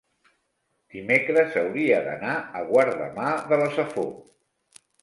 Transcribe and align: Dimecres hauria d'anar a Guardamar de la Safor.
Dimecres 0.95 1.59
hauria 1.63 2.01
d'anar 2.09 2.35
a 2.39 2.65
Guardamar 2.73 3.33
de 3.53 3.65
la 3.65 3.71
Safor. 3.79 4.15